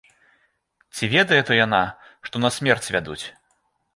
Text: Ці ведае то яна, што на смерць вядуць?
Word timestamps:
Ці 0.95 1.09
ведае 1.15 1.39
то 1.49 1.59
яна, 1.65 1.83
што 2.29 2.35
на 2.45 2.49
смерць 2.57 2.91
вядуць? 2.95 3.21